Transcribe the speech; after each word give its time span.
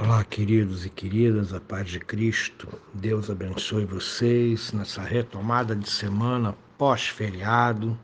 Olá, 0.00 0.22
queridos 0.22 0.86
e 0.86 0.90
queridas, 0.90 1.52
a 1.52 1.58
paz 1.58 1.88
de 1.90 1.98
Cristo. 1.98 2.68
Deus 2.94 3.28
abençoe 3.28 3.84
vocês 3.84 4.72
nessa 4.72 5.02
retomada 5.02 5.74
de 5.74 5.90
semana 5.90 6.54
pós-feriado. 6.78 7.98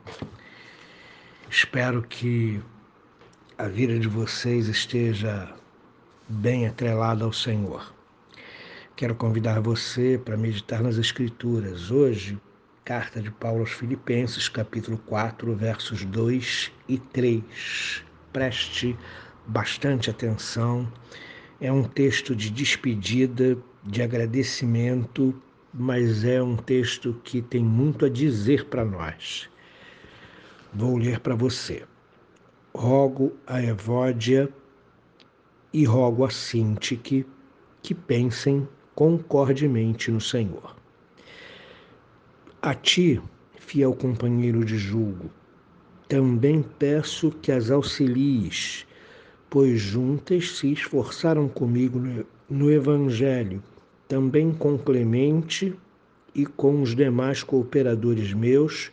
Espero 1.49 2.01
que 2.01 2.61
a 3.57 3.69
vida 3.69 3.97
de 3.97 4.09
vocês 4.09 4.67
esteja 4.67 5.55
bem 6.27 6.67
atrelada 6.67 7.23
ao 7.23 7.31
Senhor. 7.31 7.93
Quero 8.97 9.15
convidar 9.15 9.61
você 9.61 10.21
para 10.23 10.35
meditar 10.35 10.83
nas 10.83 10.97
Escrituras. 10.97 11.91
Hoje, 11.91 12.37
carta 12.83 13.21
de 13.21 13.31
Paulo 13.31 13.61
aos 13.61 13.71
Filipenses, 13.71 14.49
capítulo 14.49 14.97
4, 14.97 15.55
versos 15.55 16.03
2 16.03 16.73
e 16.89 16.97
3. 16.97 18.03
Preste 18.33 18.97
bastante 19.47 20.09
atenção 20.09 20.91
é 21.59 21.71
um 21.71 21.83
texto 21.83 22.35
de 22.35 22.49
despedida, 22.49 23.57
de 23.83 24.01
agradecimento, 24.01 25.33
mas 25.73 26.23
é 26.23 26.41
um 26.41 26.55
texto 26.55 27.19
que 27.23 27.41
tem 27.41 27.63
muito 27.63 28.05
a 28.05 28.09
dizer 28.09 28.65
para 28.65 28.83
nós. 28.83 29.49
Vou 30.73 30.97
ler 30.97 31.19
para 31.19 31.35
você. 31.35 31.83
Rogo 32.73 33.33
a 33.47 33.61
Evódia 33.63 34.49
e 35.71 35.85
rogo 35.85 36.25
a 36.25 36.29
Sintique 36.29 37.25
que 37.81 37.93
pensem 37.93 38.67
concordemente 38.93 40.11
no 40.11 40.19
Senhor. 40.19 40.75
A 42.61 42.73
ti, 42.73 43.21
fiel 43.59 43.93
companheiro 43.93 44.65
de 44.65 44.77
julgo, 44.77 45.29
também 46.07 46.63
peço 46.63 47.31
que 47.31 47.51
as 47.51 47.69
auxilies 47.69 48.85
pois 49.49 49.79
juntas 49.79 50.57
se 50.57 50.71
esforçaram 50.71 51.47
comigo 51.47 52.01
no 52.49 52.71
Evangelho, 52.71 53.63
também 54.07 54.51
com 54.51 54.77
Clemente 54.77 55.75
e 56.33 56.45
com 56.45 56.81
os 56.81 56.95
demais 56.95 57.43
cooperadores 57.43 58.33
meus, 58.33 58.91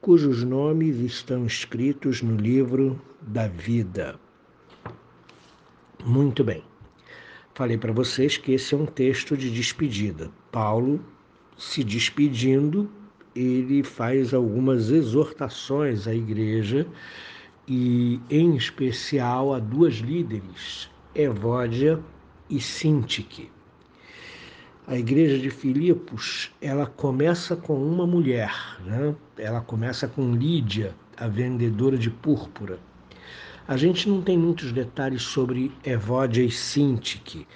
cujos 0.00 0.42
nomes 0.42 0.96
estão 0.98 1.46
escritos 1.46 2.22
no 2.22 2.36
livro 2.36 3.00
da 3.20 3.46
vida. 3.46 4.18
Muito 6.04 6.42
bem. 6.42 6.62
Falei 7.54 7.76
para 7.76 7.92
vocês 7.92 8.36
que 8.36 8.52
esse 8.52 8.74
é 8.74 8.76
um 8.76 8.86
texto 8.86 9.36
de 9.36 9.50
despedida. 9.50 10.30
Paulo, 10.50 11.04
se 11.56 11.84
despedindo, 11.84 12.90
ele 13.36 13.82
faz 13.82 14.34
algumas 14.34 14.90
exortações 14.90 16.08
à 16.08 16.14
igreja 16.14 16.86
e, 17.74 18.20
em 18.28 18.54
especial, 18.54 19.54
a 19.54 19.58
duas 19.58 19.94
líderes, 19.94 20.90
Evódia 21.14 21.98
e 22.50 22.60
Sintique. 22.60 23.50
A 24.86 24.98
igreja 24.98 25.38
de 25.38 25.48
Filipos, 25.48 26.52
ela 26.60 26.84
começa 26.84 27.56
com 27.56 27.82
uma 27.82 28.06
mulher, 28.06 28.54
né? 28.84 29.14
ela 29.38 29.62
começa 29.62 30.06
com 30.06 30.34
Lídia, 30.34 30.94
a 31.16 31.26
vendedora 31.26 31.96
de 31.96 32.10
púrpura. 32.10 32.78
A 33.66 33.78
gente 33.78 34.06
não 34.06 34.20
tem 34.20 34.36
muitos 34.36 34.70
detalhes 34.70 35.22
sobre 35.22 35.72
Evódia 35.82 36.42
e 36.42 36.50
Sintique. 36.50 37.46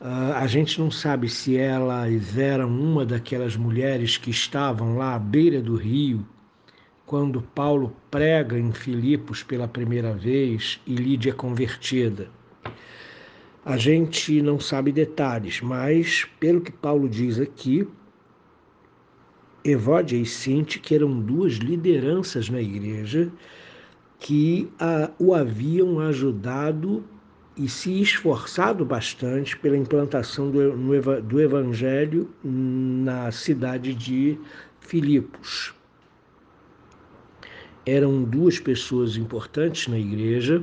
Uh, 0.00 0.32
a 0.36 0.46
gente 0.46 0.78
não 0.78 0.92
sabe 0.92 1.28
se 1.28 1.56
elas 1.56 2.38
eram 2.38 2.68
uma 2.68 3.04
daquelas 3.04 3.56
mulheres 3.56 4.16
que 4.16 4.30
estavam 4.30 4.96
lá 4.96 5.16
à 5.16 5.18
beira 5.18 5.60
do 5.60 5.74
rio 5.74 6.24
quando 7.06 7.40
Paulo 7.40 7.96
prega 8.10 8.58
em 8.58 8.72
Filipos 8.72 9.44
pela 9.44 9.68
primeira 9.68 10.12
vez 10.12 10.80
e 10.84 10.96
Lídia 10.96 11.30
é 11.30 11.32
convertida. 11.32 12.28
A 13.64 13.76
gente 13.76 14.42
não 14.42 14.58
sabe 14.58 14.90
detalhes, 14.90 15.60
mas 15.60 16.26
pelo 16.40 16.60
que 16.60 16.72
Paulo 16.72 17.08
diz 17.08 17.38
aqui, 17.38 17.86
Evódia 19.64 20.16
e 20.16 20.26
Sinti, 20.26 20.78
que 20.78 20.94
eram 20.94 21.20
duas 21.20 21.54
lideranças 21.54 22.48
na 22.48 22.60
igreja, 22.60 23.30
que 24.18 24.68
a, 24.78 25.10
o 25.18 25.34
haviam 25.34 26.00
ajudado 26.00 27.04
e 27.56 27.68
se 27.68 28.00
esforçado 28.00 28.84
bastante 28.84 29.56
pela 29.56 29.76
implantação 29.76 30.50
do, 30.50 30.76
no, 30.76 31.22
do 31.22 31.40
evangelho 31.40 32.28
na 32.44 33.30
cidade 33.32 33.94
de 33.94 34.38
Filipos 34.80 35.65
eram 37.86 38.24
duas 38.24 38.58
pessoas 38.58 39.16
importantes 39.16 39.86
na 39.86 39.96
igreja 39.96 40.62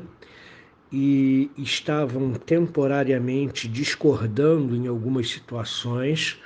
e 0.91 1.49
estavam 1.57 2.33
temporariamente 2.33 3.67
discordando 3.67 4.75
em 4.75 4.87
algumas 4.87 5.29
situações, 5.29 6.37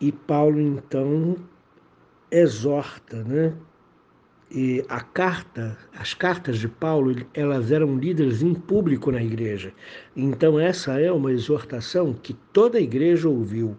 e 0.00 0.12
Paulo 0.12 0.60
então 0.60 1.36
exorta, 2.30 3.22
né? 3.24 3.52
E 4.48 4.84
a 4.88 5.00
carta, 5.00 5.76
as 5.98 6.14
cartas 6.14 6.58
de 6.58 6.68
Paulo, 6.68 7.14
elas 7.34 7.72
eram 7.72 7.98
lidas 7.98 8.42
em 8.42 8.54
público 8.54 9.10
na 9.10 9.22
igreja. 9.22 9.72
Então 10.14 10.58
essa 10.58 11.00
é 11.00 11.10
uma 11.10 11.32
exortação 11.32 12.14
que 12.14 12.32
toda 12.52 12.78
a 12.78 12.80
igreja 12.80 13.28
ouviu, 13.28 13.76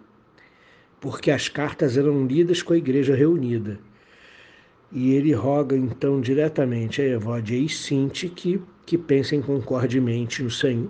porque 0.99 1.31
as 1.31 1.47
cartas 1.47 1.97
eram 1.97 2.27
lidas 2.27 2.61
com 2.61 2.73
a 2.73 2.77
igreja 2.77 3.15
reunida. 3.15 3.79
E 4.91 5.13
ele 5.13 5.33
roga 5.33 5.75
então 5.75 6.21
diretamente 6.21 7.01
a 7.01 7.05
Evódia 7.05 7.57
e 7.57 7.67
Sinti 7.67 8.29
que, 8.29 8.61
que 8.85 8.97
pensem 8.97 9.41
concordemente 9.41 10.41
no 10.41 10.49
Senhor. 10.49 10.89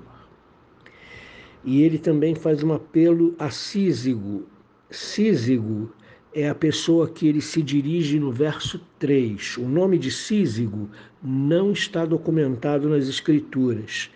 E 1.66 1.82
ele 1.82 1.98
também 1.98 2.36
faz 2.36 2.64
um 2.64 2.74
apelo 2.74 3.36
a 3.40 3.50
Císigo. 3.50 4.46
Císigo 4.90 5.92
é 6.34 6.48
a 6.48 6.56
pessoa 6.56 7.10
que 7.10 7.28
ele 7.28 7.42
se 7.42 7.64
dirige 7.64 8.20
no 8.20 8.32
verso 8.32 8.80
3. 9.00 9.58
O 9.58 9.68
nome 9.68 9.98
de 9.98 10.12
Císigo 10.12 10.90
não 11.22 11.72
está 11.72 12.06
documentado 12.06 12.88
nas 12.88 13.08
Escrituras, 13.08 14.12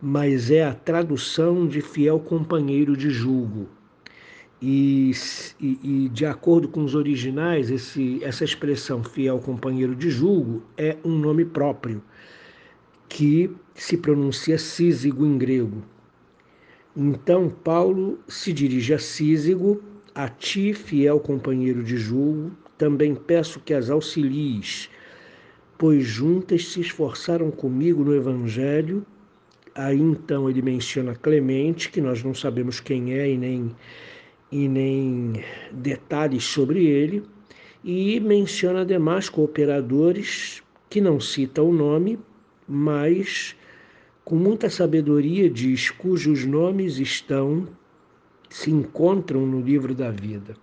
mas 0.00 0.50
é 0.50 0.64
a 0.64 0.74
tradução 0.74 1.66
de 1.66 1.82
fiel 1.82 2.18
companheiro 2.18 2.96
de 2.96 3.10
julgo. 3.10 3.68
E, 4.60 5.12
e, 5.60 6.08
de 6.08 6.26
acordo 6.26 6.68
com 6.68 6.82
os 6.84 6.96
originais, 6.96 7.70
esse, 7.70 8.22
essa 8.24 8.44
expressão 8.44 9.04
fiel 9.04 9.38
companheiro 9.38 9.94
de 9.94 10.10
julgo 10.10 10.64
é 10.76 10.96
um 11.04 11.16
nome 11.16 11.44
próprio, 11.44 12.02
que 13.08 13.50
se 13.74 13.96
pronuncia 13.96 14.58
Císigo 14.58 15.24
em 15.24 15.38
grego. 15.38 15.82
Então, 16.96 17.48
Paulo 17.48 18.18
se 18.26 18.52
dirige 18.52 18.92
a 18.92 18.98
Císigo, 18.98 19.80
a 20.12 20.28
ti, 20.28 20.74
fiel 20.74 21.20
companheiro 21.20 21.84
de 21.84 21.96
julgo, 21.96 22.50
também 22.76 23.14
peço 23.14 23.60
que 23.60 23.72
as 23.72 23.88
auxilies, 23.88 24.90
pois 25.78 26.04
juntas 26.04 26.66
se 26.66 26.80
esforçaram 26.80 27.52
comigo 27.52 28.02
no 28.02 28.12
Evangelho. 28.12 29.06
Aí 29.74 30.00
então 30.00 30.50
ele 30.50 30.60
menciona 30.60 31.14
Clemente, 31.14 31.88
que 31.88 32.00
nós 32.00 32.22
não 32.24 32.34
sabemos 32.34 32.80
quem 32.80 33.14
é 33.14 33.30
e 33.30 33.38
nem 33.38 33.76
e 34.50 34.68
nem 34.68 35.44
detalhes 35.72 36.44
sobre 36.44 36.86
ele, 36.86 37.22
e 37.84 38.18
menciona 38.20 38.84
demais 38.84 39.28
cooperadores 39.28 40.62
que 40.88 41.00
não 41.00 41.20
cita 41.20 41.62
o 41.62 41.72
nome, 41.72 42.18
mas 42.66 43.54
com 44.24 44.36
muita 44.36 44.68
sabedoria 44.68 45.48
diz 45.48 45.90
cujos 45.90 46.44
nomes 46.44 46.98
estão 46.98 47.68
se 48.50 48.70
encontram 48.70 49.46
no 49.46 49.60
livro 49.60 49.94
da 49.94 50.10
vida. 50.10 50.56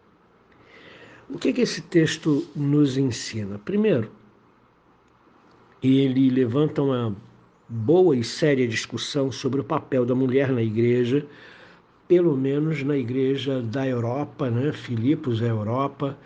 O 1.29 1.38
que, 1.38 1.53
que 1.53 1.62
esse 1.62 1.81
texto 1.81 2.46
nos 2.56 2.97
ensina? 2.97 3.57
Primeiro, 3.59 4.12
ele 5.81 6.29
levanta 6.29 6.81
uma 6.81 7.16
boa 7.67 8.16
e 8.16 8.23
séria 8.23 8.67
discussão 8.67 9.31
sobre 9.31 9.62
o 9.62 9.63
papel 9.63 10.05
da 10.05 10.14
mulher 10.14 10.52
na 10.52 10.61
igreja, 10.61 11.26
pelo 12.07 12.35
menos 12.37 12.84
na 12.84 12.97
igreja 12.97 13.61
da 13.61 13.87
Europa, 13.87 14.49
né? 14.49 14.72
Filipos 14.72 15.41
é 15.41 15.49
Europa, 15.49 16.17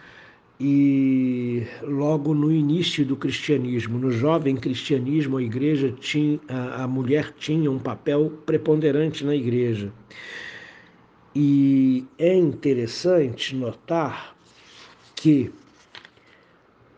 e 0.60 1.66
logo 1.84 2.34
no 2.34 2.52
início 2.52 3.06
do 3.06 3.16
cristianismo, 3.16 3.98
no 3.98 4.12
jovem 4.12 4.58
cristianismo, 4.58 5.38
a 5.38 5.42
igreja 5.42 5.90
tinha, 5.90 6.38
a, 6.50 6.86
mulher 6.86 7.34
tinha 7.38 7.72
um 7.72 7.80
papel 7.80 8.30
preponderante 8.46 9.24
na 9.24 9.34
igreja. 9.34 9.90
E 11.34 12.06
é 12.18 12.36
interessante 12.36 13.56
notar 13.56 14.36
que 15.16 15.50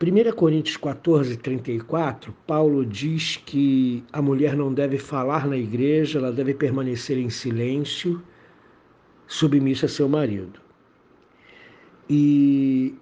1 0.02 0.32
Coríntios 0.36 0.78
14, 0.78 1.38
34, 1.38 2.34
Paulo 2.48 2.84
diz 2.84 3.38
que 3.46 4.04
a 4.12 4.24
mulher 4.24 4.56
não 4.56 4.74
deve 4.74 4.98
falar 4.98 5.46
na 5.46 5.58
igreja, 5.58 6.18
ela 6.18 6.32
deve 6.32 6.56
permanecer 6.56 7.20
em 7.20 7.30
silêncio 7.30 8.20
submissa 9.32 9.86
a 9.86 9.90
seu 9.90 10.10
marido. 10.10 10.60
E 12.10 12.94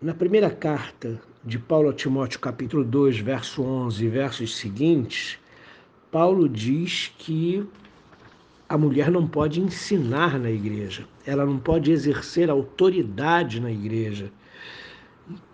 na 0.00 0.14
primeira 0.14 0.48
carta 0.50 1.20
de 1.44 1.58
Paulo 1.58 1.90
a 1.90 1.92
Timóteo, 1.92 2.40
capítulo 2.40 2.82
2, 2.82 3.18
verso 3.18 3.62
11 3.62 4.02
e 4.02 4.08
versos 4.08 4.56
seguintes, 4.56 5.38
Paulo 6.10 6.48
diz 6.48 7.12
que 7.18 7.68
a 8.66 8.78
mulher 8.78 9.10
não 9.10 9.28
pode 9.28 9.60
ensinar 9.60 10.38
na 10.38 10.50
igreja, 10.50 11.06
ela 11.26 11.44
não 11.44 11.58
pode 11.58 11.92
exercer 11.92 12.48
autoridade 12.48 13.60
na 13.60 13.70
igreja. 13.70 14.32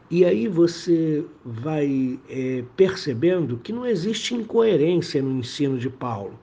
E 0.09 0.25
aí 0.25 0.47
você 0.47 1.25
vai 1.45 2.21
é, 2.29 2.63
percebendo 2.77 3.59
que 3.59 3.73
não 3.73 3.85
existe 3.85 4.33
incoerência 4.33 5.21
no 5.21 5.33
ensino 5.41 5.77
de 5.77 5.91
Paulo. 5.91 6.39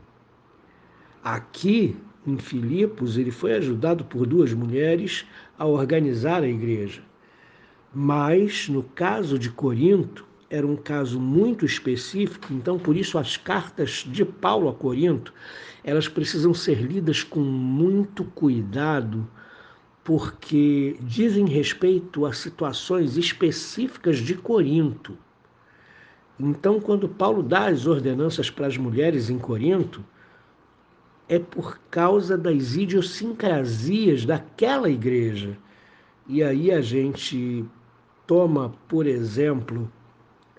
Aqui, 1.24 1.95
em 2.25 2.38
Filipos, 2.38 3.18
ele 3.18 3.31
foi 3.31 3.53
ajudado 3.53 4.06
por 4.06 4.25
duas 4.25 4.53
mulheres 4.53 5.25
a 5.57 5.65
organizar 5.65 6.44
a 6.44 6.47
igreja. 6.47 7.01
Mas, 7.94 8.69
no 8.69 8.83
caso 8.83 9.38
de 9.38 9.50
Corinto, 9.50 10.25
era 10.50 10.68
um 10.68 10.75
caso 10.75 11.19
muito 11.19 11.65
específico, 11.65 12.47
então 12.51 12.77
por 12.77 12.95
isso 12.95 13.18
as 13.18 13.38
cartas 13.38 14.06
de 14.07 14.25
Paulo 14.25 14.68
a 14.68 14.73
Corinto, 14.73 15.33
elas 15.83 16.07
precisam 16.07 16.53
ser 16.53 16.81
lidas 16.81 17.23
com 17.23 17.39
muito 17.39 18.25
cuidado, 18.25 19.27
porque 20.03 20.97
dizem 21.01 21.47
respeito 21.47 22.25
a 22.25 22.33
situações 22.33 23.17
específicas 23.17 24.17
de 24.17 24.35
Corinto. 24.35 25.17
Então, 26.39 26.81
quando 26.81 27.07
Paulo 27.07 27.41
dá 27.41 27.67
as 27.67 27.85
ordenanças 27.85 28.50
para 28.50 28.67
as 28.67 28.75
mulheres 28.77 29.29
em 29.29 29.38
Corinto, 29.38 30.03
é 31.31 31.39
por 31.39 31.80
causa 31.89 32.38
das 32.38 32.75
idiosincrasias 32.75 34.25
daquela 34.25 34.89
igreja. 34.89 35.57
E 36.28 36.44
aí 36.44 36.69
a 36.69 36.81
gente 36.81 37.63
toma, 38.28 38.75
por 38.89 39.07
exemplo, 39.07 39.89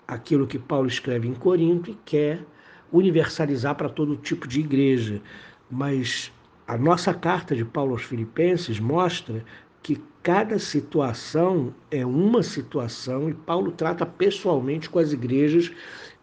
aquilo 0.07 0.47
que 0.47 0.57
Paulo 0.57 0.87
escreve 0.87 1.27
em 1.27 1.35
Corinto 1.35 1.91
e 1.91 1.97
quer 2.03 2.43
universalizar 2.91 3.75
para 3.75 3.87
todo 3.87 4.17
tipo 4.17 4.47
de 4.47 4.61
igreja. 4.61 5.21
Mas 5.69 6.33
a 6.65 6.75
nossa 6.75 7.13
carta 7.13 7.55
de 7.55 7.63
Paulo 7.63 7.91
aos 7.91 8.01
Filipenses 8.01 8.79
mostra 8.79 9.45
que 9.83 10.01
cada 10.23 10.57
situação 10.57 11.75
é 11.91 12.05
uma 12.05 12.41
situação 12.41 13.29
e 13.29 13.33
Paulo 13.33 13.71
trata 13.71 14.05
pessoalmente 14.05 14.89
com 14.89 14.97
as 14.97 15.11
igrejas 15.11 15.69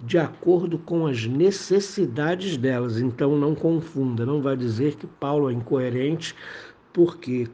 de 0.01 0.19
acordo 0.19 0.79
com 0.79 1.07
as 1.07 1.27
necessidades 1.27 2.57
delas. 2.57 2.99
Então 2.99 3.37
não 3.37 3.55
confunda, 3.55 4.25
não 4.25 4.41
vai 4.41 4.57
dizer 4.57 4.97
que 4.97 5.07
Paulo 5.07 5.51
é 5.51 5.53
incoerente, 5.53 6.35
porque 6.93 7.47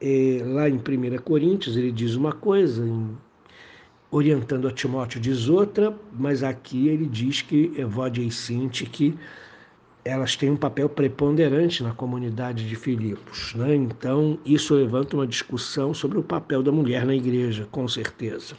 é, 0.00 0.42
lá 0.44 0.68
em 0.68 0.76
1 0.76 1.22
Coríntios 1.22 1.76
ele 1.76 1.92
diz 1.92 2.16
uma 2.16 2.32
coisa, 2.32 2.84
em 2.84 3.16
orientando 4.10 4.68
a 4.68 4.72
Timóteo 4.72 5.20
diz 5.20 5.48
outra, 5.48 5.96
mas 6.12 6.42
aqui 6.42 6.88
ele 6.88 7.06
diz 7.06 7.42
que 7.42 7.72
Evódia 7.76 8.22
e 8.22 8.30
Sinti 8.30 8.86
que 8.86 9.14
elas 10.06 10.36
têm 10.36 10.50
um 10.50 10.56
papel 10.56 10.88
preponderante 10.88 11.82
na 11.82 11.92
comunidade 11.92 12.68
de 12.68 12.76
Filipos. 12.76 13.54
Né? 13.56 13.74
Então, 13.74 14.38
isso 14.46 14.72
levanta 14.72 15.16
uma 15.16 15.26
discussão 15.26 15.92
sobre 15.92 16.16
o 16.16 16.22
papel 16.22 16.62
da 16.62 16.70
mulher 16.70 17.04
na 17.04 17.14
igreja, 17.14 17.66
com 17.72 17.88
certeza. 17.88 18.54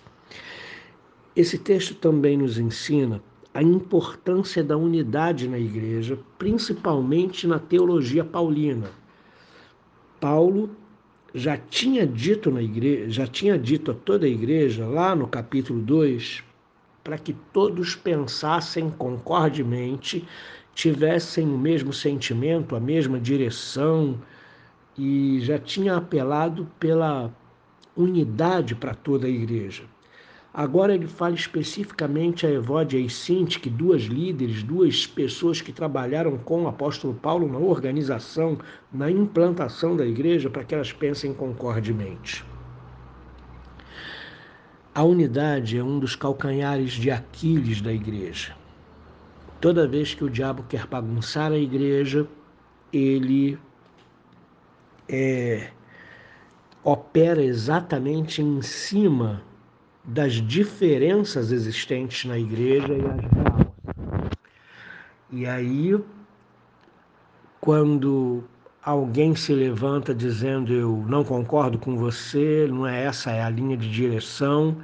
Esse 1.33 1.57
texto 1.57 1.95
também 1.95 2.35
nos 2.35 2.57
ensina 2.57 3.21
a 3.53 3.63
importância 3.63 4.61
da 4.61 4.75
unidade 4.75 5.47
na 5.47 5.57
igreja, 5.57 6.19
principalmente 6.37 7.47
na 7.47 7.57
teologia 7.57 8.25
paulina. 8.25 8.91
Paulo 10.19 10.69
já 11.33 11.55
tinha 11.55 12.05
dito 12.05 12.51
na 12.51 12.61
igreja, 12.61 13.09
já 13.09 13.25
tinha 13.25 13.57
dito 13.57 13.91
a 13.91 13.93
toda 13.93 14.25
a 14.25 14.29
igreja 14.29 14.85
lá 14.85 15.15
no 15.15 15.27
capítulo 15.27 15.79
2, 15.81 16.43
para 17.03 17.17
que 17.17 17.31
todos 17.53 17.95
pensassem 17.95 18.89
concordemente, 18.89 20.27
tivessem 20.77 21.47
o 21.47 21.57
mesmo 21.57 21.91
sentimento, 21.91 22.75
a 22.75 22.79
mesma 22.79 23.19
direção, 23.19 24.15
e 24.95 25.39
já 25.41 25.57
tinha 25.57 25.95
apelado 25.95 26.67
pela 26.79 27.33
unidade 27.95 28.75
para 28.75 28.93
toda 28.93 29.25
a 29.25 29.29
igreja. 29.29 29.85
Agora 30.53 30.93
ele 30.93 31.07
fala 31.07 31.33
especificamente 31.33 32.45
a 32.45 32.51
Evódia 32.51 32.99
e 32.99 33.09
Sinti, 33.09 33.59
que 33.59 33.71
duas 33.71 34.03
líderes, 34.03 34.61
duas 34.61 35.07
pessoas 35.07 35.61
que 35.61 35.73
trabalharam 35.73 36.37
com 36.37 36.65
o 36.65 36.67
apóstolo 36.67 37.15
Paulo 37.15 37.51
na 37.51 37.57
organização, 37.57 38.59
na 38.93 39.09
implantação 39.09 39.97
da 39.97 40.05
igreja, 40.05 40.47
para 40.47 40.63
que 40.63 40.75
elas 40.75 40.93
pensem 40.93 41.33
concordemente. 41.33 42.45
A 44.93 45.01
unidade 45.01 45.75
é 45.75 45.83
um 45.83 45.97
dos 45.97 46.15
calcanhares 46.15 46.91
de 46.91 47.09
Aquiles 47.09 47.81
da 47.81 47.91
igreja. 47.91 48.55
Toda 49.59 49.87
vez 49.87 50.13
que 50.13 50.23
o 50.23 50.29
diabo 50.29 50.63
quer 50.69 50.85
bagunçar 50.85 51.51
a 51.51 51.57
igreja, 51.57 52.27
ele 52.93 53.57
é, 55.09 55.71
opera 56.83 57.43
exatamente 57.43 58.41
em 58.41 58.61
cima 58.61 59.41
das 60.03 60.33
diferenças 60.33 61.51
existentes 61.51 62.25
na 62.25 62.37
igreja 62.37 62.93
e 62.93 63.01
as 63.01 63.31
realças. 63.31 63.67
E 65.31 65.45
aí, 65.45 65.99
quando 67.59 68.43
alguém 68.81 69.35
se 69.35 69.53
levanta 69.53 70.15
dizendo 70.15 70.71
eu 70.71 71.03
não 71.07 71.23
concordo 71.23 71.77
com 71.77 71.97
você, 71.97 72.67
não 72.69 72.87
é 72.87 73.03
essa 73.03 73.31
é 73.31 73.43
a 73.43 73.49
linha 73.49 73.75
de 73.75 73.91
direção, 73.91 74.77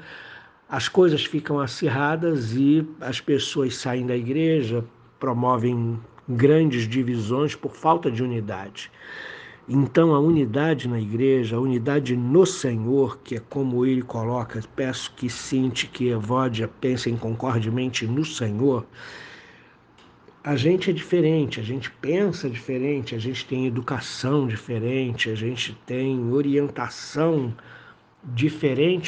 as 0.73 0.87
coisas 0.87 1.23
ficam 1.23 1.59
acirradas 1.59 2.53
e 2.53 2.83
as 2.99 3.21
pessoas 3.21 3.77
saem 3.77 4.07
da 4.07 4.17
igreja, 4.17 4.83
promovem 5.19 5.99
grandes 6.27 6.87
divisões 6.87 7.53
por 7.55 7.75
falta 7.75 8.09
de 8.09 8.23
unidade. 8.23 8.91
Então, 9.69 10.15
a 10.15 10.19
unidade 10.19 10.89
na 10.89 10.99
igreja, 10.99 11.57
a 11.57 11.59
unidade 11.59 12.15
no 12.15 12.43
Senhor, 12.43 13.19
que 13.19 13.35
é 13.35 13.39
como 13.39 13.85
ele 13.85 14.01
coloca, 14.01 14.59
peço 14.75 15.13
que 15.15 15.29
Sinte, 15.29 15.85
que 15.85 16.07
Evódia 16.07 16.67
pensem 16.67 17.15
concordemente 17.15 18.07
no 18.07 18.25
Senhor, 18.25 18.83
a 20.43 20.55
gente 20.55 20.89
é 20.89 20.93
diferente, 20.93 21.59
a 21.59 21.63
gente 21.63 21.91
pensa 21.91 22.49
diferente, 22.49 23.13
a 23.13 23.19
gente 23.19 23.45
tem 23.45 23.67
educação 23.67 24.47
diferente, 24.47 25.29
a 25.29 25.35
gente 25.35 25.77
tem 25.85 26.33
orientação 26.33 27.49
diferente, 27.49 27.72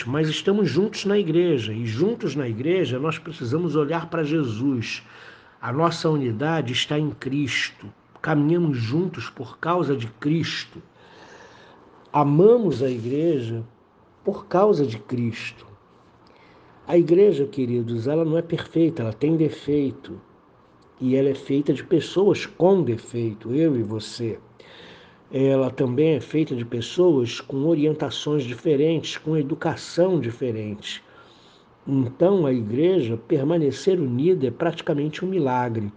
mas 0.05 0.27
estamos 0.27 0.69
juntos 0.69 1.05
na 1.05 1.17
igreja 1.17 1.73
e 1.73 1.85
juntos 1.85 2.35
na 2.35 2.47
igreja 2.47 2.99
nós 2.99 3.17
precisamos 3.17 3.75
olhar 3.75 4.09
para 4.09 4.23
Jesus. 4.23 5.03
A 5.61 5.71
nossa 5.71 6.09
unidade 6.09 6.73
está 6.73 6.99
em 6.99 7.11
Cristo 7.11 7.87
caminhamos 8.25 8.79
juntos 8.79 9.29
por 9.29 9.59
causa 9.59 9.95
de 9.95 10.07
Cristo. 10.07 10.81
Amamos 12.11 12.81
a 12.81 12.89
igreja 12.89 13.63
por 14.23 14.47
causa 14.47 14.83
de 14.83 14.97
Cristo. 14.97 15.67
A 16.87 16.97
igreja, 16.97 17.45
queridos, 17.45 18.07
ela 18.07 18.25
não 18.25 18.35
é 18.35 18.41
perfeita, 18.41 19.03
ela 19.03 19.13
tem 19.13 19.37
defeito. 19.37 20.19
E 20.99 21.15
ela 21.15 21.29
é 21.29 21.35
feita 21.35 21.71
de 21.71 21.83
pessoas 21.83 22.47
com 22.47 22.81
defeito, 22.81 23.53
eu 23.53 23.77
e 23.77 23.83
você. 23.83 24.39
Ela 25.31 25.69
também 25.69 26.15
é 26.15 26.19
feita 26.19 26.55
de 26.55 26.63
pessoas 26.63 27.41
com 27.41 27.65
orientações 27.65 28.43
diferentes, 28.43 29.17
com 29.17 29.35
educação 29.35 30.19
diferente. 30.19 31.03
Então, 31.87 32.45
a 32.45 32.53
igreja 32.53 33.17
permanecer 33.17 33.99
unida 33.99 34.47
é 34.47 34.51
praticamente 34.51 35.23
um 35.23 35.27
milagre. 35.27 35.91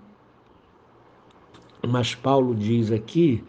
Mas 1.87 2.15
Paulo 2.15 2.55
diz 2.55 2.91
aqui 2.91 3.43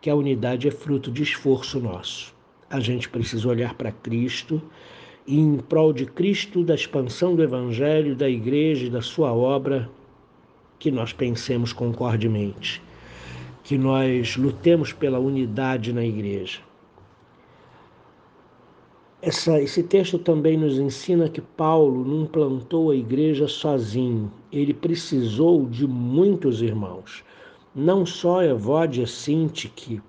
que 0.00 0.10
a 0.10 0.14
unidade 0.14 0.66
é 0.66 0.70
fruto 0.70 1.10
de 1.10 1.22
esforço 1.22 1.78
nosso. 1.78 2.34
A 2.68 2.80
gente 2.80 3.08
precisa 3.08 3.48
olhar 3.48 3.74
para 3.74 3.92
Cristo 3.92 4.60
e, 5.26 5.38
em 5.38 5.56
prol 5.58 5.92
de 5.92 6.06
Cristo, 6.06 6.64
da 6.64 6.74
expansão 6.74 7.36
do 7.36 7.42
Evangelho, 7.42 8.16
da 8.16 8.28
igreja 8.28 8.86
e 8.86 8.90
da 8.90 9.02
sua 9.02 9.32
obra, 9.32 9.88
que 10.78 10.90
nós 10.90 11.12
pensemos 11.12 11.72
concordemente, 11.72 12.82
que 13.66 13.76
nós 13.76 14.36
lutemos 14.36 14.92
pela 14.92 15.18
unidade 15.18 15.92
na 15.92 16.04
igreja. 16.04 16.60
Essa, 19.20 19.60
esse 19.60 19.82
texto 19.82 20.20
também 20.20 20.56
nos 20.56 20.78
ensina 20.78 21.28
que 21.28 21.40
Paulo 21.40 22.04
não 22.04 22.26
plantou 22.26 22.92
a 22.92 22.96
igreja 22.96 23.48
sozinho, 23.48 24.32
ele 24.52 24.72
precisou 24.72 25.66
de 25.66 25.84
muitos 25.84 26.62
irmãos 26.62 27.24
não 27.74 28.06
só 28.06 28.42
Evódia 28.42 29.04
Sintique, 29.04 30.00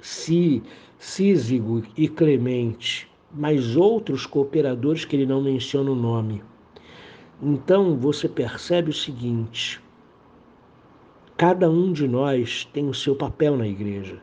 Si, 0.00 0.62
e 1.96 2.08
Clemente, 2.08 3.08
mas 3.34 3.76
outros 3.76 4.24
cooperadores 4.24 5.04
que 5.04 5.16
ele 5.16 5.26
não 5.26 5.42
menciona 5.42 5.90
o 5.90 5.96
nome. 5.96 6.40
Então 7.42 7.96
você 7.96 8.28
percebe 8.28 8.90
o 8.90 8.94
seguinte: 8.94 9.81
cada 11.42 11.68
um 11.68 11.92
de 11.92 12.06
nós 12.06 12.68
tem 12.72 12.88
o 12.88 12.94
seu 12.94 13.16
papel 13.16 13.56
na 13.56 13.66
igreja. 13.66 14.16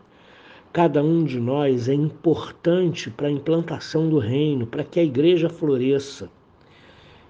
Cada 0.72 1.04
um 1.04 1.26
de 1.26 1.38
nós 1.38 1.90
é 1.90 1.94
importante 1.94 3.12
para 3.12 3.28
a 3.28 3.32
implantação 3.32 4.08
do 4.08 4.20
reino, 4.20 4.66
para 4.66 4.86
que 4.86 5.02
a 5.02 5.04
igreja 5.04 5.50
floresça. 5.50 6.32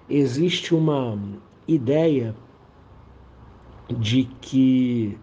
Existe 0.08 0.76
uma 0.76 1.18
ideia 1.66 2.36
de 3.98 4.28
que 4.40 5.18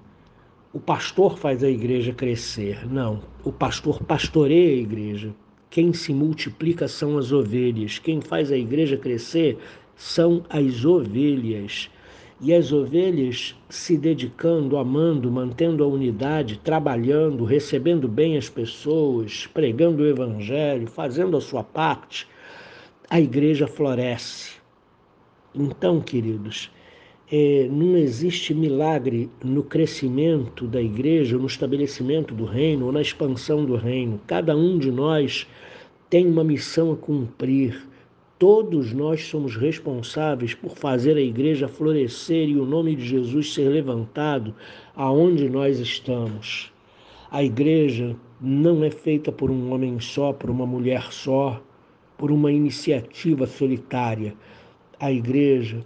o 0.73 0.81
pastor 0.81 1.37
faz 1.37 1.63
a 1.63 1.69
igreja 1.69 2.11
crescer. 2.11 2.85
Não, 2.91 3.21
o 3.45 3.53
pastor 3.53 4.03
pastoreia 4.03 4.71
a 4.71 4.81
igreja. 4.81 5.33
Quem 5.69 5.93
se 5.93 6.13
multiplica 6.13 6.89
são 6.89 7.17
as 7.17 7.31
ovelhas. 7.31 7.99
Quem 7.99 8.19
faz 8.19 8.51
a 8.51 8.57
igreja 8.57 8.97
crescer 8.97 9.57
são 9.95 10.43
as 10.49 10.83
ovelhas. 10.83 11.89
E 12.39 12.53
as 12.53 12.71
ovelhas 12.71 13.55
se 13.67 13.97
dedicando, 13.97 14.77
amando, 14.77 15.31
mantendo 15.31 15.83
a 15.83 15.87
unidade, 15.87 16.59
trabalhando, 16.63 17.43
recebendo 17.43 18.07
bem 18.07 18.37
as 18.37 18.47
pessoas, 18.47 19.47
pregando 19.47 20.03
o 20.03 20.07
evangelho, 20.07 20.87
fazendo 20.87 21.35
a 21.35 21.41
sua 21.41 21.63
parte, 21.63 22.27
a 23.09 23.19
igreja 23.19 23.65
floresce. 23.65 24.57
Então, 25.55 25.99
queridos, 25.99 26.69
é, 27.31 27.67
não 27.71 27.97
existe 27.97 28.53
milagre 28.53 29.29
no 29.43 29.63
crescimento 29.63 30.67
da 30.67 30.81
igreja, 30.81 31.39
no 31.39 31.47
estabelecimento 31.47 32.35
do 32.35 32.45
reino 32.45 32.85
ou 32.85 32.91
na 32.91 33.01
expansão 33.01 33.65
do 33.65 33.75
reino. 33.75 34.21
Cada 34.27 34.55
um 34.55 34.77
de 34.77 34.91
nós 34.91 35.47
tem 36.09 36.27
uma 36.27 36.43
missão 36.43 36.91
a 36.93 36.95
cumprir 36.95 37.85
Todos 38.39 38.93
nós 38.93 39.25
somos 39.25 39.55
responsáveis 39.55 40.53
por 40.53 40.77
fazer 40.77 41.17
a 41.17 41.21
igreja 41.21 41.67
florescer 41.67 42.47
e 42.47 42.55
o 42.55 42.67
nome 42.67 42.95
de 42.95 43.03
Jesus 43.03 43.51
ser 43.51 43.67
levantado 43.67 44.53
aonde 44.95 45.49
nós 45.49 45.79
estamos. 45.79 46.71
A 47.31 47.43
igreja 47.43 48.15
não 48.39 48.83
é 48.83 48.91
feita 48.91 49.31
por 49.31 49.49
um 49.49 49.73
homem 49.73 49.99
só, 49.99 50.31
por 50.31 50.51
uma 50.51 50.67
mulher 50.67 51.11
só, 51.11 51.59
por 52.15 52.31
uma 52.31 52.51
iniciativa 52.51 53.47
solitária. 53.47 54.35
A 54.99 55.11
igreja 55.11 55.83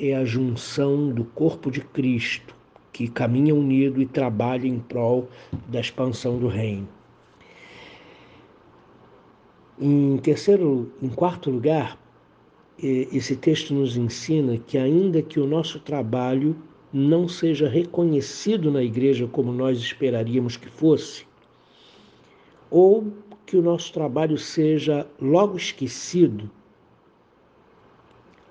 é 0.00 0.14
a 0.14 0.24
junção 0.24 1.10
do 1.10 1.24
corpo 1.24 1.70
de 1.70 1.82
Cristo, 1.82 2.56
que 2.94 3.08
caminha 3.08 3.54
unido 3.54 4.00
e 4.00 4.06
trabalha 4.06 4.66
em 4.66 4.78
prol 4.78 5.28
da 5.68 5.80
expansão 5.80 6.38
do 6.38 6.48
reino. 6.48 6.88
Em 9.78 10.16
terceiro, 10.18 10.92
em 11.02 11.08
quarto 11.08 11.50
lugar, 11.50 11.98
esse 12.78 13.36
texto 13.36 13.74
nos 13.74 13.96
ensina 13.96 14.56
que 14.56 14.78
ainda 14.78 15.20
que 15.20 15.40
o 15.40 15.46
nosso 15.46 15.80
trabalho 15.80 16.56
não 16.92 17.26
seja 17.26 17.68
reconhecido 17.68 18.70
na 18.70 18.82
igreja 18.82 19.26
como 19.26 19.52
nós 19.52 19.78
esperaríamos 19.78 20.56
que 20.56 20.68
fosse, 20.68 21.26
ou 22.70 23.12
que 23.44 23.56
o 23.56 23.62
nosso 23.62 23.92
trabalho 23.92 24.38
seja 24.38 25.06
logo 25.20 25.56
esquecido, 25.56 26.50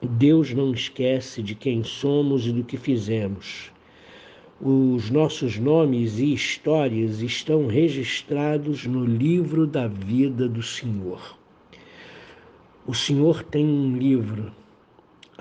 Deus 0.02 0.54
não 0.54 0.74
esquece 0.74 1.42
de 1.42 1.56
quem 1.56 1.84
somos 1.84 2.46
e 2.46 2.52
do 2.52 2.64
que 2.64 2.78
fizemos 2.78 3.73
os 4.62 5.10
nossos 5.10 5.58
nomes 5.58 6.20
e 6.20 6.34
histórias 6.34 7.22
estão 7.22 7.68
registrados 7.68 8.86
no 8.86 9.04
livro 9.04 9.66
da 9.66 9.88
vida 9.88 10.48
do 10.48 10.62
Senhor. 10.62 11.38
O 12.86 12.94
Senhor 12.94 13.44
tem 13.44 13.66
um 13.66 13.98
livro 13.98 14.52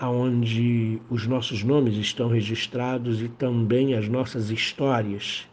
onde 0.01 1.01
os 1.11 1.27
nossos 1.27 1.63
nomes 1.63 1.97
estão 1.97 2.29
registrados 2.29 3.23
e 3.23 3.29
também 3.29 3.95
as 3.95 4.09
nossas 4.09 4.51
histórias. 4.51 5.47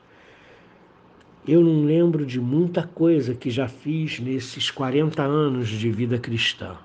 Eu 1.48 1.62
não 1.64 1.84
lembro 1.84 2.26
de 2.26 2.40
muita 2.40 2.84
coisa 2.84 3.34
que 3.36 3.50
já 3.50 3.68
fiz 3.68 4.20
nesses 4.20 4.72
40 4.72 5.22
anos 5.22 5.68
de 5.68 5.92
vida 5.92 6.18
cristã. 6.18 6.78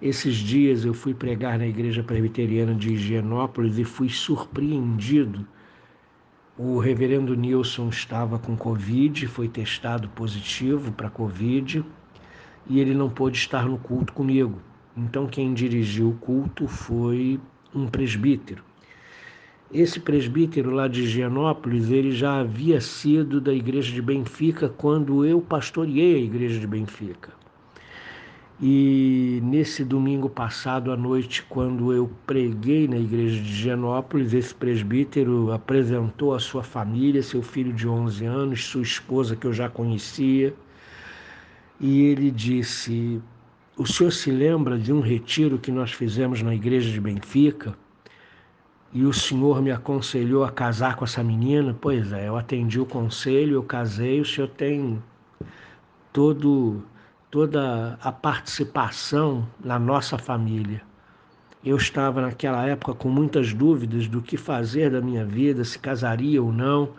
Esses 0.00 0.36
dias 0.36 0.84
eu 0.84 0.94
fui 0.94 1.12
pregar 1.12 1.58
na 1.58 1.66
igreja 1.66 2.04
presbiteriana 2.04 2.72
de 2.72 2.92
Higienópolis 2.92 3.78
e 3.78 3.84
fui 3.84 4.08
surpreendido. 4.08 5.44
O 6.56 6.78
reverendo 6.78 7.34
Nilson 7.34 7.88
estava 7.88 8.38
com 8.38 8.56
Covid, 8.56 9.26
foi 9.26 9.48
testado 9.48 10.08
positivo 10.10 10.92
para 10.92 11.10
Covid 11.10 11.84
e 12.68 12.78
ele 12.78 12.94
não 12.94 13.10
pôde 13.10 13.38
estar 13.38 13.66
no 13.66 13.76
culto 13.76 14.12
comigo. 14.12 14.60
Então, 14.96 15.26
quem 15.26 15.52
dirigiu 15.52 16.10
o 16.10 16.14
culto 16.14 16.68
foi 16.68 17.40
um 17.74 17.88
presbítero. 17.88 18.62
Esse 19.72 19.98
presbítero 19.98 20.70
lá 20.70 20.86
de 20.86 21.02
Higienópolis, 21.02 21.90
ele 21.90 22.12
já 22.12 22.38
havia 22.38 22.80
sido 22.80 23.40
da 23.40 23.52
igreja 23.52 23.92
de 23.92 24.00
Benfica 24.00 24.68
quando 24.68 25.24
eu 25.24 25.40
pastoreei 25.40 26.14
a 26.14 26.24
igreja 26.24 26.60
de 26.60 26.68
Benfica. 26.68 27.32
E 28.60 29.38
nesse 29.44 29.84
domingo 29.84 30.28
passado 30.28 30.90
à 30.90 30.96
noite, 30.96 31.44
quando 31.44 31.92
eu 31.92 32.10
preguei 32.26 32.88
na 32.88 32.96
igreja 32.96 33.40
de 33.40 33.54
Genópolis, 33.54 34.34
esse 34.34 34.52
presbítero 34.52 35.52
apresentou 35.52 36.34
a 36.34 36.40
sua 36.40 36.64
família, 36.64 37.22
seu 37.22 37.40
filho 37.40 37.72
de 37.72 37.86
11 37.86 38.24
anos, 38.24 38.64
sua 38.64 38.82
esposa 38.82 39.36
que 39.36 39.46
eu 39.46 39.52
já 39.52 39.68
conhecia, 39.68 40.52
e 41.78 42.02
ele 42.02 42.32
disse: 42.32 43.22
O 43.76 43.86
senhor 43.86 44.10
se 44.10 44.28
lembra 44.32 44.76
de 44.76 44.92
um 44.92 45.00
retiro 45.00 45.56
que 45.58 45.70
nós 45.70 45.92
fizemos 45.92 46.42
na 46.42 46.52
igreja 46.52 46.90
de 46.90 47.00
Benfica? 47.00 47.76
E 48.92 49.04
o 49.04 49.12
senhor 49.12 49.62
me 49.62 49.70
aconselhou 49.70 50.42
a 50.42 50.50
casar 50.50 50.96
com 50.96 51.04
essa 51.04 51.22
menina? 51.22 51.76
Pois 51.80 52.12
é, 52.12 52.28
eu 52.28 52.36
atendi 52.36 52.80
o 52.80 52.86
conselho, 52.86 53.54
eu 53.54 53.62
casei, 53.62 54.20
o 54.20 54.24
senhor 54.24 54.48
tem 54.48 55.00
todo 56.12 56.82
toda 57.30 57.98
a 58.00 58.10
participação 58.10 59.46
na 59.62 59.78
nossa 59.78 60.16
família. 60.16 60.82
Eu 61.64 61.76
estava 61.76 62.22
naquela 62.22 62.64
época 62.66 62.94
com 62.94 63.08
muitas 63.08 63.52
dúvidas 63.52 64.06
do 64.06 64.22
que 64.22 64.36
fazer 64.36 64.90
da 64.90 65.00
minha 65.00 65.24
vida, 65.24 65.64
se 65.64 65.78
casaria 65.78 66.42
ou 66.42 66.52
não. 66.52 66.90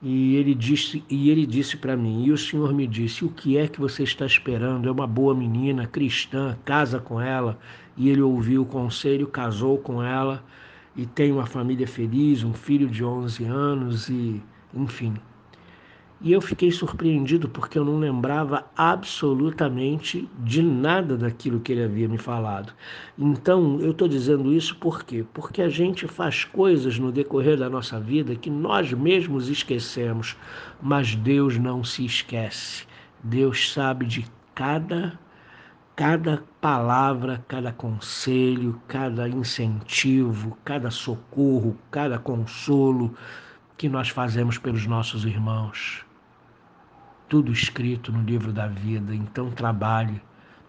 E 0.00 0.36
ele 0.36 0.54
disse, 0.54 1.02
e 1.10 1.28
ele 1.30 1.44
disse 1.44 1.76
para 1.76 1.96
mim, 1.96 2.24
e 2.24 2.30
o 2.30 2.38
Senhor 2.38 2.72
me 2.72 2.86
disse: 2.86 3.24
"O 3.24 3.30
que 3.30 3.58
é 3.58 3.66
que 3.66 3.80
você 3.80 4.04
está 4.04 4.24
esperando? 4.24 4.88
É 4.88 4.92
uma 4.92 5.06
boa 5.06 5.34
menina 5.34 5.86
cristã, 5.86 6.56
casa 6.64 7.00
com 7.00 7.20
ela". 7.20 7.58
E 7.96 8.08
ele 8.08 8.22
ouviu 8.22 8.62
o 8.62 8.66
conselho, 8.66 9.26
casou 9.26 9.78
com 9.78 10.00
ela 10.00 10.44
e 10.96 11.04
tem 11.04 11.32
uma 11.32 11.46
família 11.46 11.86
feliz, 11.86 12.44
um 12.44 12.52
filho 12.52 12.88
de 12.88 13.04
11 13.04 13.44
anos 13.44 14.08
e, 14.08 14.40
enfim, 14.72 15.14
e 16.20 16.32
eu 16.32 16.40
fiquei 16.40 16.72
surpreendido 16.72 17.48
porque 17.48 17.78
eu 17.78 17.84
não 17.84 17.98
lembrava 17.98 18.66
absolutamente 18.76 20.28
de 20.40 20.60
nada 20.60 21.16
daquilo 21.16 21.60
que 21.60 21.70
ele 21.70 21.84
havia 21.84 22.08
me 22.08 22.18
falado. 22.18 22.72
Então, 23.16 23.78
eu 23.80 23.92
estou 23.92 24.08
dizendo 24.08 24.52
isso 24.52 24.76
por 24.76 25.04
quê? 25.04 25.24
Porque 25.32 25.62
a 25.62 25.68
gente 25.68 26.08
faz 26.08 26.44
coisas 26.44 26.98
no 26.98 27.12
decorrer 27.12 27.56
da 27.56 27.70
nossa 27.70 28.00
vida 28.00 28.34
que 28.34 28.50
nós 28.50 28.92
mesmos 28.92 29.48
esquecemos, 29.48 30.36
mas 30.82 31.14
Deus 31.14 31.56
não 31.56 31.84
se 31.84 32.04
esquece. 32.04 32.84
Deus 33.22 33.72
sabe 33.72 34.04
de 34.06 34.26
cada 34.54 35.18
cada 35.94 36.44
palavra, 36.60 37.44
cada 37.48 37.72
conselho, 37.72 38.80
cada 38.86 39.28
incentivo, 39.28 40.56
cada 40.64 40.92
socorro, 40.92 41.76
cada 41.90 42.20
consolo 42.20 43.12
que 43.76 43.88
nós 43.88 44.08
fazemos 44.08 44.58
pelos 44.58 44.86
nossos 44.86 45.24
irmãos 45.24 46.07
tudo 47.28 47.52
escrito 47.52 48.10
no 48.10 48.22
livro 48.22 48.52
da 48.52 48.66
vida. 48.66 49.14
Então 49.14 49.50
trabalhe. 49.50 50.20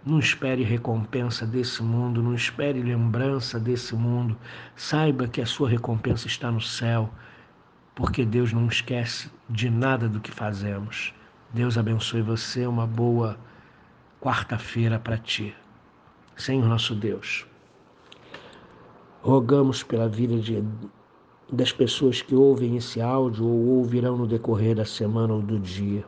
Não 0.06 0.18
espere 0.18 0.63
recompensa 0.63 1.46
desse 1.46 1.84
mundo, 1.84 2.24
não 2.24 2.34
espere 2.34 2.82
lembrança 2.82 3.60
desse 3.60 3.96
mundo. 3.96 4.38
Saiba 4.75 5.28
que 5.28 5.42
a 5.42 5.46
sua 5.46 5.70
recompensa 5.70 6.25
está 6.25 6.50
no 6.50 6.62
céu, 6.62 7.10
porque 7.96 8.25
Deus 8.25 8.54
não 8.54 8.68
esquece 8.68 9.30
de 9.50 9.70
nada 9.70 10.08
do 10.08 10.20
que 10.20 10.32
fazemos. 10.32 11.13
Deus 11.54 11.78
abençoe 11.78 12.22
você, 12.22 12.66
uma 12.66 12.88
boa 12.88 13.38
quarta-feira 14.22 14.98
para 15.00 15.18
ti. 15.18 15.54
Senhor 16.38 16.66
nosso 16.66 16.96
Deus, 16.96 17.46
rogamos 19.22 19.84
pela 19.84 20.08
vida 20.08 20.39
de, 20.39 20.63
das 21.51 21.74
pessoas 21.74 22.22
que 22.22 22.34
ouvem 22.34 22.78
esse 22.78 23.01
áudio 23.01 23.46
ou 23.46 23.78
ouvirão 23.78 24.18
no 24.18 24.25
decorrer 24.25 24.75
da 24.75 24.86
semana 24.86 25.34
ou 25.34 25.42
do 25.42 25.60
dia. 25.60 26.06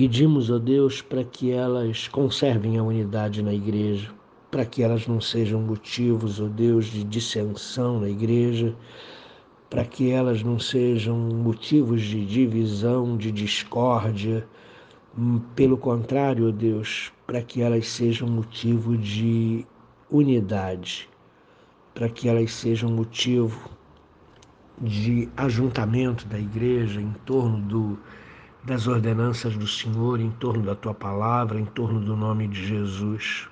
Pedimos, 0.00 0.48
ó 0.48 0.58
Deus, 0.58 1.02
para 1.02 1.22
que 1.22 1.50
elas 1.50 2.08
conservem 2.08 2.78
a 2.78 2.82
unidade 2.82 3.42
na 3.42 3.52
igreja, 3.52 4.10
para 4.50 4.64
que 4.64 4.82
elas 4.82 5.06
não 5.06 5.20
sejam 5.20 5.60
motivos, 5.60 6.40
ó 6.40 6.46
Deus, 6.48 6.86
de 6.86 7.04
dissensão 7.04 8.00
na 8.00 8.08
igreja, 8.08 8.74
para 9.68 9.84
que 9.84 10.10
elas 10.10 10.42
não 10.42 10.58
sejam 10.58 11.18
motivos 11.18 12.00
de 12.00 12.24
divisão, 12.24 13.14
de 13.14 13.30
discórdia. 13.30 14.48
Pelo 15.54 15.76
contrário, 15.76 16.48
ó 16.48 16.50
Deus, 16.50 17.12
para 17.26 17.42
que 17.42 17.60
elas 17.60 17.86
sejam 17.86 18.26
motivo 18.26 18.96
de 18.96 19.66
unidade, 20.10 21.10
para 21.92 22.08
que 22.08 22.26
elas 22.26 22.54
sejam 22.54 22.90
motivo 22.90 23.68
de 24.80 25.28
ajuntamento 25.36 26.26
da 26.26 26.38
igreja 26.38 27.02
em 27.02 27.12
torno 27.26 27.60
do 27.60 27.98
das 28.62 28.86
ordenanças 28.86 29.56
do 29.56 29.66
Senhor 29.66 30.20
em 30.20 30.30
torno 30.30 30.64
da 30.64 30.74
tua 30.74 30.92
palavra, 30.92 31.58
em 31.58 31.64
torno 31.64 32.00
do 32.00 32.16
nome 32.16 32.46
de 32.46 32.66
Jesus. 32.66 33.48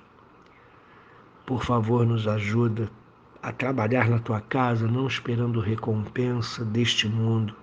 Por 1.45 1.63
favor, 1.63 2.05
nos 2.05 2.27
ajuda 2.27 2.89
a 3.41 3.51
trabalhar 3.51 4.07
na 4.07 4.19
tua 4.19 4.39
casa, 4.39 4.87
não 4.87 5.07
esperando 5.07 5.59
recompensa 5.59 6.63
deste 6.63 7.07
mundo, 7.07 7.55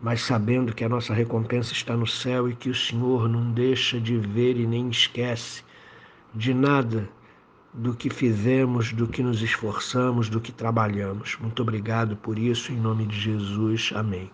mas 0.00 0.22
sabendo 0.22 0.74
que 0.74 0.84
a 0.84 0.88
nossa 0.88 1.14
recompensa 1.14 1.72
está 1.72 1.96
no 1.96 2.06
céu 2.06 2.48
e 2.48 2.56
que 2.56 2.70
o 2.70 2.74
Senhor 2.74 3.28
não 3.28 3.52
deixa 3.52 4.00
de 4.00 4.16
ver 4.16 4.56
e 4.56 4.66
nem 4.66 4.88
esquece 4.88 5.62
de 6.34 6.52
nada 6.52 7.08
do 7.72 7.94
que 7.94 8.10
fizemos, 8.10 8.92
do 8.92 9.06
que 9.06 9.22
nos 9.22 9.42
esforçamos, 9.42 10.28
do 10.28 10.40
que 10.40 10.50
trabalhamos. 10.50 11.36
Muito 11.40 11.62
obrigado 11.62 12.16
por 12.16 12.38
isso, 12.38 12.72
em 12.72 12.76
nome 12.76 13.06
de 13.06 13.20
Jesus. 13.20 13.92
Amém. 13.94 14.30